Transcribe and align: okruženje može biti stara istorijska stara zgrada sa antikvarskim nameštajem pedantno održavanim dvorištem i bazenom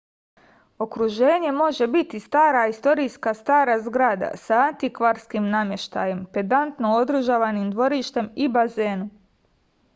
okruženje 0.85 1.51
može 1.57 1.87
biti 1.95 2.21
stara 2.23 2.63
istorijska 2.71 3.33
stara 3.43 3.75
zgrada 3.89 4.31
sa 4.47 4.63
antikvarskim 4.63 5.53
nameštajem 5.57 6.25
pedantno 6.39 6.95
održavanim 7.05 7.71
dvorištem 7.77 8.35
i 8.47 8.53
bazenom 8.59 9.09